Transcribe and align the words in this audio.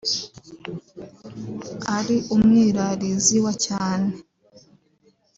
ari 1.97 2.15
umwirarizi 2.35 3.37
wa 3.45 3.53
cyane 3.65 4.09